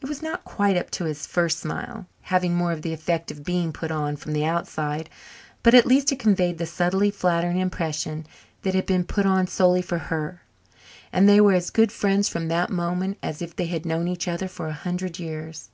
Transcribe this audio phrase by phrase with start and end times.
[0.00, 3.44] It was not quite up to his first smile, having more of the effect of
[3.44, 5.08] being put on from the outside,
[5.62, 8.26] but at least it conveyed the subtly flattering impression
[8.62, 10.42] that it had been put on solely for her,
[11.12, 14.26] and they were as good friends from that moment as if they had known each
[14.26, 15.68] other for a hundred years.